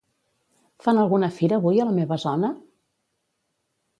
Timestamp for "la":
1.89-1.95